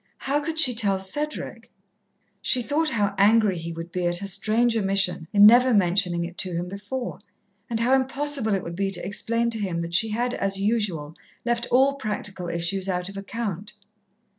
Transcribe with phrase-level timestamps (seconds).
[0.17, 1.69] How could she tell Cedric?
[2.41, 6.39] She thought how angry he would be at her strange omission in never mentioning it
[6.39, 7.19] to him before,
[7.69, 11.13] and how impossible it would be to explain to him that she had, as usual,
[11.45, 13.73] left all practical issues out of account.